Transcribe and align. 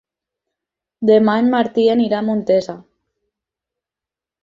Demà 1.09 1.35
en 1.43 1.53
Martí 1.57 1.87
anirà 1.99 2.23
a 2.23 2.25
Montesa. 2.33 2.79